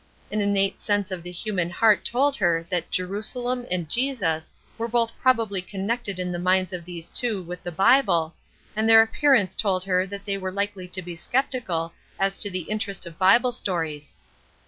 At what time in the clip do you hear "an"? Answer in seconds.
0.31-0.41